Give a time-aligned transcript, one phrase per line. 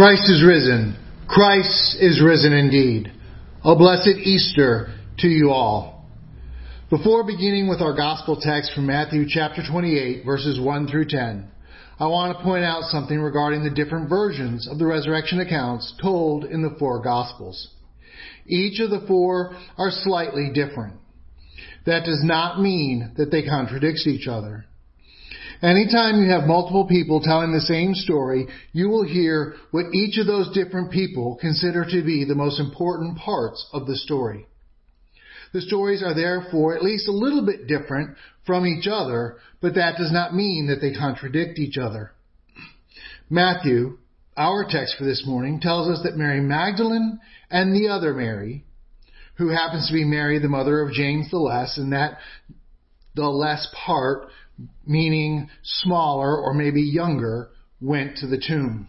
[0.00, 0.96] Christ is risen.
[1.28, 3.12] Christ is risen indeed.
[3.62, 6.06] A blessed Easter to you all.
[6.88, 11.46] Before beginning with our gospel text from Matthew chapter 28 verses 1 through 10,
[11.98, 16.46] I want to point out something regarding the different versions of the resurrection accounts told
[16.46, 17.68] in the four gospels.
[18.46, 20.94] Each of the four are slightly different.
[21.84, 24.64] That does not mean that they contradict each other.
[25.62, 30.26] Anytime you have multiple people telling the same story, you will hear what each of
[30.26, 34.46] those different people consider to be the most important parts of the story.
[35.52, 39.98] The stories are therefore at least a little bit different from each other, but that
[39.98, 42.12] does not mean that they contradict each other.
[43.28, 43.98] Matthew,
[44.36, 48.64] our text for this morning, tells us that Mary Magdalene and the other Mary,
[49.34, 52.18] who happens to be Mary, the mother of James the Less, and that
[53.14, 54.28] the less part
[54.86, 57.50] meaning smaller or maybe younger,
[57.80, 58.88] went to the tomb.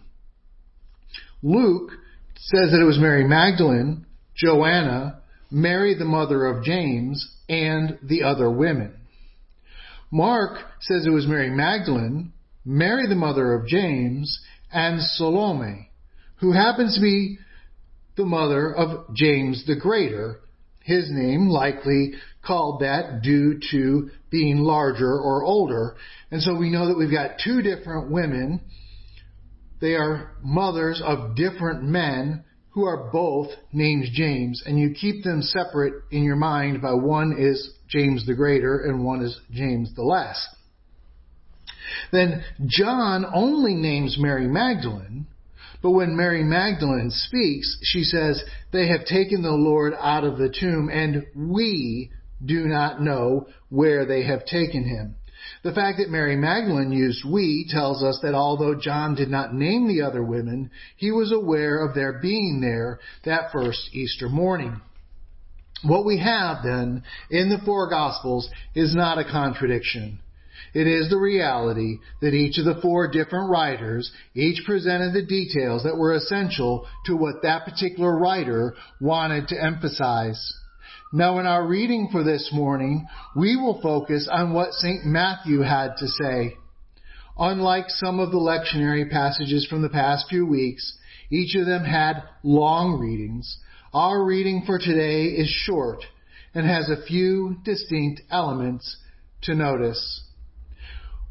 [1.42, 1.90] Luke
[2.36, 8.50] says that it was Mary Magdalene, Joanna, Mary the mother of James, and the other
[8.50, 8.94] women.
[10.10, 12.32] Mark says it was Mary Magdalene,
[12.64, 14.40] Mary the mother of James,
[14.72, 15.90] and Salome,
[16.36, 17.38] who happens to be
[18.16, 20.40] the mother of James the Greater,
[20.84, 22.12] his name likely
[22.44, 25.94] called that due to being larger or older.
[26.32, 28.62] And so we know that we've got two different women.
[29.80, 35.42] They are mothers of different men who are both named James, and you keep them
[35.42, 40.02] separate in your mind by one is James the Greater and one is James the
[40.02, 40.48] Less.
[42.10, 45.26] Then John only names Mary Magdalene,
[45.82, 50.48] but when Mary Magdalene speaks, she says, They have taken the Lord out of the
[50.48, 52.10] tomb, and we
[52.44, 55.16] do not know where they have taken him.
[55.64, 59.88] The fact that Mary Magdalene used we tells us that although John did not name
[59.88, 64.80] the other women, he was aware of their being there that first Easter morning.
[65.82, 70.20] What we have then in the four Gospels is not a contradiction.
[70.74, 75.82] It is the reality that each of the four different writers each presented the details
[75.82, 80.54] that were essential to what that particular writer wanted to emphasize.
[81.14, 83.06] Now in our reading for this morning,
[83.36, 85.04] we will focus on what St.
[85.04, 86.56] Matthew had to say.
[87.38, 90.96] Unlike some of the lectionary passages from the past few weeks,
[91.30, 93.58] each of them had long readings.
[93.92, 96.02] Our reading for today is short
[96.54, 98.96] and has a few distinct elements
[99.42, 100.22] to notice.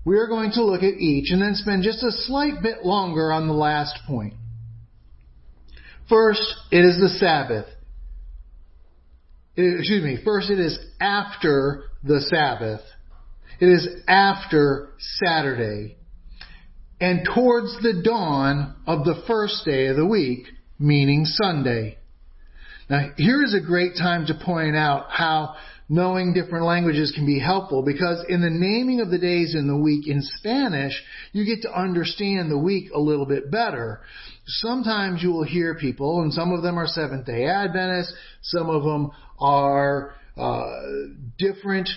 [0.06, 3.32] We are going to look at each and then spend just a slight bit longer
[3.32, 4.36] on the last point.
[6.08, 7.66] First, it is the Sabbath.
[9.62, 12.82] It, excuse me, first it is after the Sabbath.
[13.60, 14.90] It is after
[15.24, 15.98] Saturday.
[17.00, 20.48] And towards the dawn of the first day of the week,
[20.80, 21.98] meaning Sunday.
[22.90, 25.56] Now, here is a great time to point out how
[25.92, 29.78] knowing different languages can be helpful because in the naming of the days in the
[29.78, 30.94] week in Spanish,
[31.34, 34.00] you get to understand the week a little bit better.
[34.46, 38.84] Sometimes you will hear people, and some of them are Seventh day Adventists, some of
[38.84, 39.12] them
[39.42, 40.72] are uh,
[41.38, 41.90] different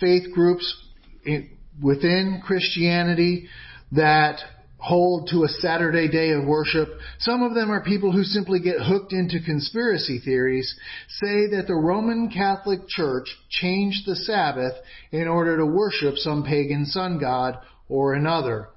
[0.00, 0.84] faith groups
[1.24, 1.50] in,
[1.82, 3.48] within Christianity
[3.92, 4.38] that
[4.78, 6.88] hold to a Saturday day of worship.
[7.18, 10.74] Some of them are people who simply get hooked into conspiracy theories,
[11.08, 14.74] say that the Roman Catholic Church changed the Sabbath
[15.10, 18.68] in order to worship some pagan sun god or another.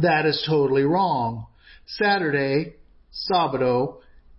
[0.00, 1.46] That is totally wrong.
[1.86, 2.74] Saturday,
[3.30, 3.98] Sabado,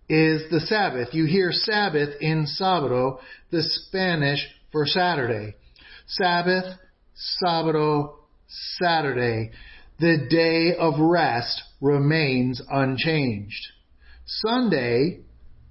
[0.10, 1.14] is the Sabbath.
[1.14, 3.20] You hear Sabbath in Sabado,
[3.52, 5.56] the Spanish for Saturday.
[6.08, 6.66] Sabbath,
[7.44, 8.16] Sabado,
[8.82, 9.52] Saturday
[10.00, 13.68] the day of rest remains unchanged.
[14.26, 15.22] Sunday,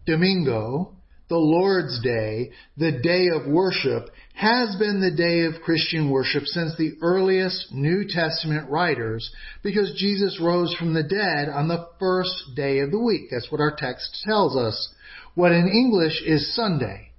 [0.07, 0.95] Domingo,
[1.33, 6.77] the Lord's Day, the day of worship, has been the day of Christian worship since
[6.77, 9.31] the earliest New Testament writers
[9.63, 13.31] because Jesus rose from the dead on the first day of the week.
[13.31, 14.93] That's what our text tells us.
[15.35, 17.13] What in English is Sunday.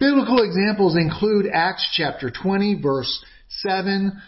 [0.00, 4.22] Biblical examples include Acts chapter 20 verse 7,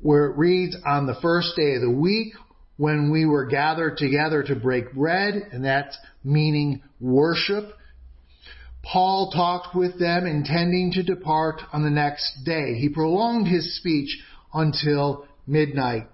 [0.00, 2.32] where it reads, on the first day of the week,
[2.78, 7.74] when we were gathered together to break bread, and that's meaning worship,
[8.82, 12.74] Paul talked with them intending to depart on the next day.
[12.74, 14.18] He prolonged his speech
[14.54, 16.08] until midnight.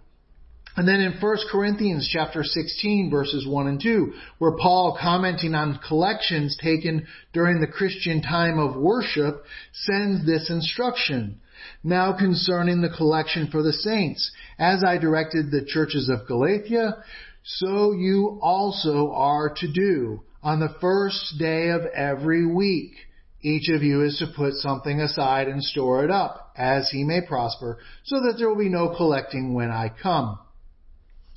[0.76, 5.78] And then in 1 Corinthians chapter 16 verses 1 and 2, where Paul commenting on
[5.86, 11.40] collections taken during the Christian time of worship sends this instruction.
[11.84, 16.96] Now concerning the collection for the saints, as I directed the churches of Galatia,
[17.44, 22.92] so you also are to do on the first day of every week.
[23.40, 27.22] Each of you is to put something aside and store it up, as he may
[27.22, 30.38] prosper, so that there will be no collecting when I come.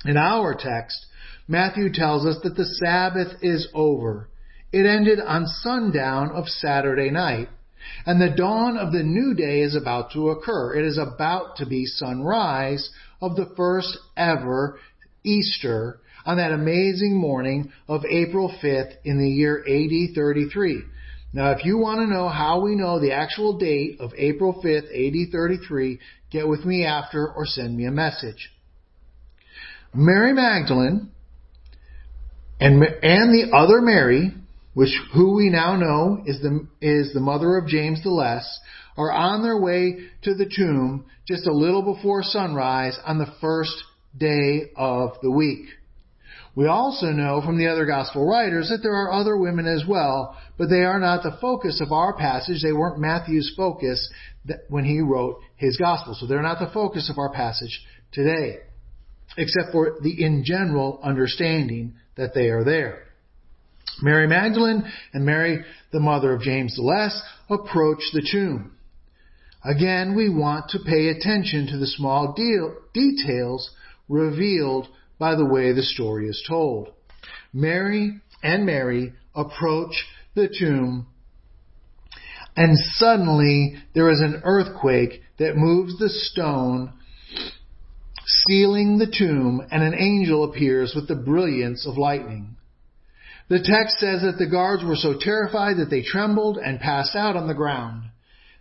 [0.04, 1.06] In our text,
[1.48, 4.28] Matthew tells us that the Sabbath is over.
[4.72, 7.48] It ended on sundown of Saturday night.
[8.04, 10.74] And the dawn of the new day is about to occur.
[10.74, 12.90] It is about to be sunrise
[13.20, 14.78] of the first ever
[15.24, 20.82] Easter on that amazing morning of April 5th in the year AD 33.
[21.32, 24.88] Now, if you want to know how we know the actual date of April 5th,
[24.92, 25.98] AD 33,
[26.30, 28.50] get with me after or send me a message.
[29.94, 31.08] Mary Magdalene
[32.60, 34.34] and, and the other Mary,
[34.74, 38.60] which who we now know is the is the mother of James the Less,
[38.98, 43.82] are on their way to the tomb just a little before sunrise on the first
[44.14, 45.68] day of the week.
[46.58, 50.36] We also know from the other gospel writers that there are other women as well,
[50.58, 52.64] but they are not the focus of our passage.
[52.64, 54.10] They weren't Matthew's focus
[54.68, 56.16] when he wrote his gospel.
[56.18, 58.56] So they're not the focus of our passage today,
[59.36, 63.04] except for the in general understanding that they are there.
[64.02, 64.82] Mary Magdalene
[65.12, 68.72] and Mary, the mother of James the Less, approach the tomb.
[69.64, 73.70] Again, we want to pay attention to the small deal, details
[74.08, 76.90] revealed by the way the story is told.
[77.52, 81.06] Mary and Mary approach the tomb
[82.58, 86.92] and suddenly there is an earthquake that moves the stone
[88.48, 92.56] sealing the tomb, and an angel appears with the brilliance of lightning.
[93.48, 97.36] The text says that the guards were so terrified that they trembled and passed out
[97.36, 98.02] on the ground.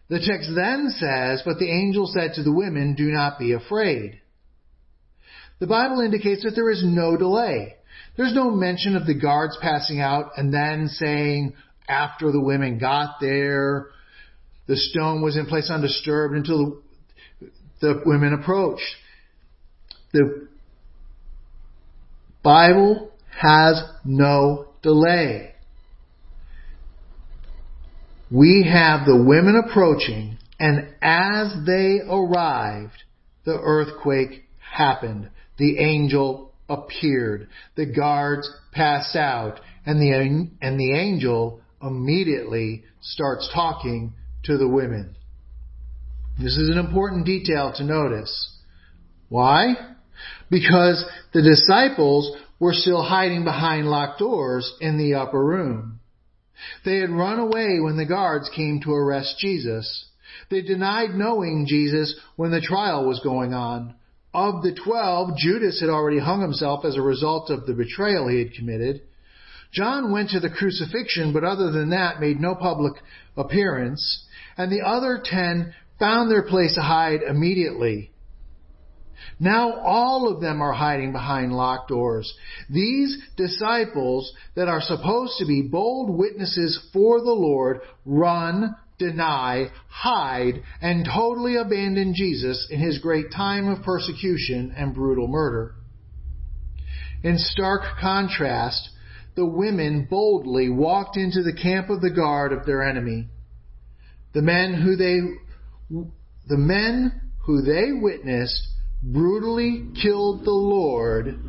[0.10, 4.22] The text then says, But the angel said to the women, Do not be afraid.
[5.60, 7.76] The Bible indicates that there is no delay.
[8.16, 11.54] There's no mention of the guards passing out and then saying,
[11.88, 13.88] after the women got there,
[14.68, 16.82] the stone was in place undisturbed until
[17.40, 17.52] the,
[17.82, 18.84] the women approached.
[20.14, 20.48] The
[22.44, 25.54] Bible has no delay.
[28.30, 33.04] We have the women approaching, and as they arrived,
[33.46, 35.30] the earthquake happened.
[35.58, 37.50] The angel appeared.
[37.76, 40.12] The guards passed out, and the,
[40.62, 44.14] and the angel immediately starts talking
[44.44, 45.16] to the women.
[46.40, 48.54] This is an important detail to notice.
[49.30, 49.76] Why?
[50.50, 56.00] because the disciples were still hiding behind locked doors in the upper room.
[56.86, 60.06] They had run away when the guards came to arrest Jesus.
[60.50, 63.96] They denied knowing Jesus when the trial was going on.
[64.34, 68.40] Of the twelve, Judas had already hung himself as a result of the betrayal he
[68.40, 69.02] had committed.
[69.72, 72.94] John went to the crucifixion, but other than that made no public
[73.36, 74.26] appearance.
[74.58, 78.12] And the other ten found their place to hide immediately.
[79.40, 82.34] Now all of them are hiding behind locked doors.
[82.70, 90.64] These disciples that are supposed to be bold witnesses for the Lord run, deny, hide,
[90.82, 95.76] and totally abandon Jesus in his great time of persecution and brutal murder.
[97.24, 98.90] In stark contrast,
[99.36, 103.28] the women boldly walked into the camp of the guard of their enemy.
[104.34, 105.20] The men who they,
[106.48, 108.68] the men who they witnessed
[109.02, 111.40] brutally killed the Lord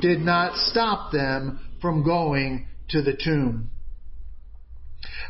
[0.00, 3.70] did not stop them from going to the tomb.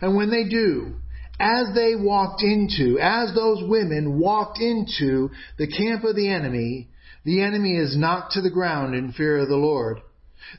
[0.01, 0.97] And when they do,
[1.41, 6.89] as they walked into, as those women walked into the camp of the enemy,
[7.25, 10.01] the enemy is knocked to the ground in fear of the Lord.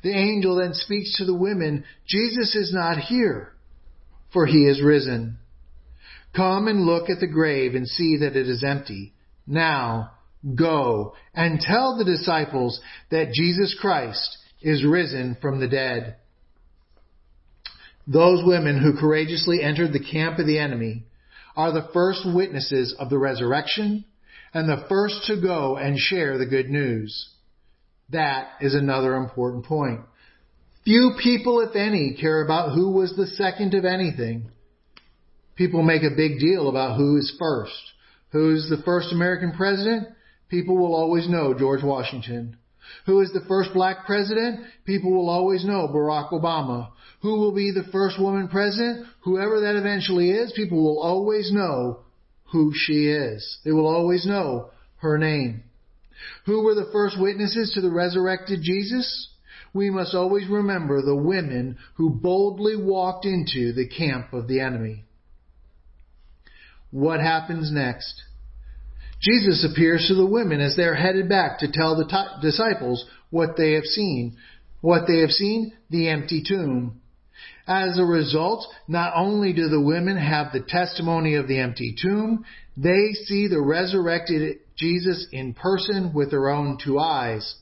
[0.03, 3.53] The angel then speaks to the women, Jesus is not here,
[4.33, 5.37] for he is risen.
[6.35, 9.13] Come and look at the grave and see that it is empty.
[9.45, 10.11] Now,
[10.55, 16.15] Go and tell the disciples that Jesus Christ is risen from the dead.
[18.07, 21.05] Those women who courageously entered the camp of the enemy
[21.55, 24.05] are the first witnesses of the resurrection
[24.53, 27.29] and the first to go and share the good news.
[28.09, 30.01] That is another important point.
[30.83, 34.49] Few people, if any, care about who was the second of anything.
[35.55, 37.79] People make a big deal about who is first.
[38.31, 40.07] Who's the first American president?
[40.49, 42.57] People will always know George Washington.
[43.05, 44.61] Who is the first black president?
[44.85, 46.89] People will always know Barack Obama.
[47.21, 49.07] Who will be the first woman president?
[49.23, 51.99] Whoever that eventually is, people will always know
[52.51, 53.59] who she is.
[53.63, 55.63] They will always know her name.
[56.45, 59.29] Who were the first witnesses to the resurrected Jesus?
[59.73, 65.05] We must always remember the women who boldly walked into the camp of the enemy.
[66.91, 68.21] What happens next?
[69.21, 73.05] Jesus appears to the women as they are headed back to tell the t- disciples
[73.29, 74.35] what they have seen.
[74.81, 75.73] What they have seen?
[75.89, 77.01] The empty tomb.
[77.67, 82.43] As a result, not only do the women have the testimony of the empty tomb,
[82.75, 87.55] they see the resurrected Jesus in person with their own two eyes.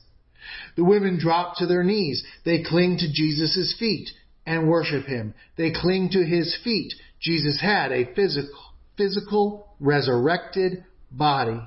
[0.76, 2.24] The women drop to their knees.
[2.44, 4.08] They cling to Jesus' feet
[4.46, 5.34] and worship him.
[5.56, 6.94] They cling to his feet.
[7.20, 8.58] Jesus had a physical,
[8.96, 11.60] physical resurrected body.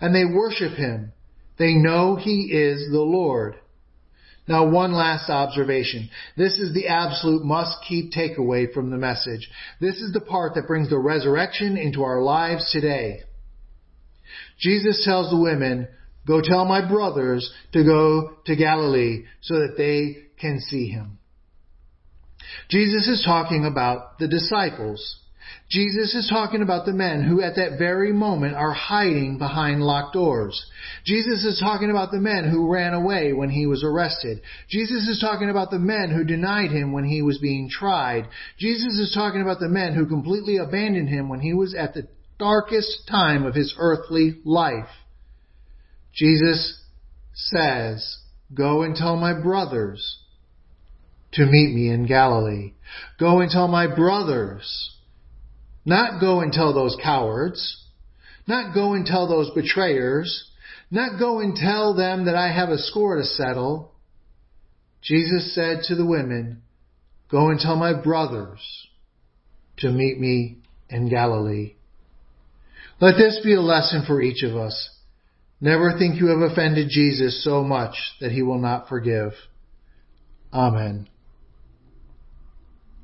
[0.00, 1.12] And they worship him.
[1.58, 3.56] They know he is the Lord.
[4.46, 6.10] Now one last observation.
[6.36, 9.48] This is the absolute must keep takeaway from the message.
[9.80, 13.20] This is the part that brings the resurrection into our lives today.
[14.58, 15.88] Jesus tells the women,
[16.26, 21.18] go tell my brothers to go to Galilee so that they can see him.
[22.68, 25.20] Jesus is talking about the disciples
[25.70, 30.12] Jesus is talking about the men who at that very moment are hiding behind locked
[30.12, 30.64] doors.
[31.04, 34.42] Jesus is talking about the men who ran away when he was arrested.
[34.68, 38.28] Jesus is talking about the men who denied him when he was being tried.
[38.58, 42.06] Jesus is talking about the men who completely abandoned him when he was at the
[42.38, 44.88] darkest time of his earthly life.
[46.14, 46.78] Jesus
[47.32, 48.18] says,
[48.52, 50.18] Go and tell my brothers
[51.32, 52.74] to meet me in Galilee.
[53.18, 54.93] Go and tell my brothers
[55.84, 57.82] not go and tell those cowards.
[58.46, 60.50] Not go and tell those betrayers.
[60.90, 63.92] Not go and tell them that I have a score to settle.
[65.02, 66.62] Jesus said to the women,
[67.30, 68.60] Go and tell my brothers
[69.78, 71.74] to meet me in Galilee.
[73.00, 74.90] Let this be a lesson for each of us.
[75.60, 79.32] Never think you have offended Jesus so much that he will not forgive.
[80.52, 81.08] Amen.